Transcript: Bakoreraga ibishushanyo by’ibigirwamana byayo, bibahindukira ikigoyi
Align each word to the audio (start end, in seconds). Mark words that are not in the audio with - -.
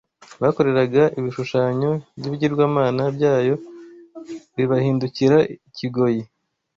Bakoreraga 0.41 1.03
ibishushanyo 1.19 1.91
by’ibigirwamana 2.17 3.03
byayo, 3.15 3.55
bibahindukira 4.55 5.37
ikigoyi 5.69 6.23